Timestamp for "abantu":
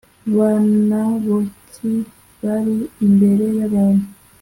3.67-4.05